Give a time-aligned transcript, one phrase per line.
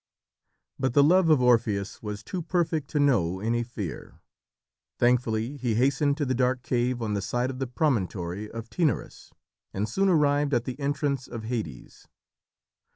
[0.79, 4.19] But the love of Orpheus was too perfect to know any fear;
[4.97, 9.31] thankfully he hastened to the dark cave on the side of the promontory of Taenarus,
[9.75, 12.07] and soon arrived at the entrance of Hades.